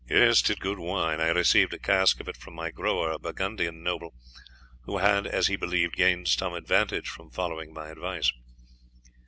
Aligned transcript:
"'Tis 0.07 0.41
good 0.41 0.79
wine. 0.79 1.21
I 1.21 1.27
received 1.29 1.75
a 1.75 1.77
cask 1.77 2.19
of 2.19 2.27
it 2.27 2.35
from 2.35 2.55
the 2.55 2.71
grower, 2.71 3.11
a 3.11 3.19
Burgundian 3.19 3.83
noble, 3.83 4.15
who 4.85 4.97
had, 4.97 5.27
as 5.27 5.45
he 5.45 5.55
believed, 5.55 5.95
gained 5.95 6.27
some 6.27 6.55
advantage 6.55 7.07
from 7.07 7.29
following 7.29 7.71
my 7.71 7.89
advice." 7.89 8.31